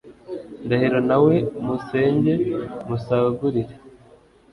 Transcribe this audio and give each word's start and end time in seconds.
Ndahiro 0.65 0.99
Na 1.09 1.17
we 1.23 1.35
musenge 1.65 2.33
musagurire 2.87 3.73